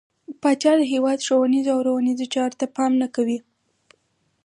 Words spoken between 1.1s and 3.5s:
ښونيرو او روزنيزو چارو ته پام نه کوي.